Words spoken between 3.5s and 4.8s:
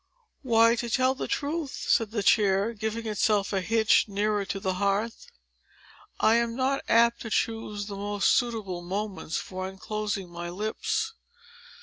a hitch nearer to the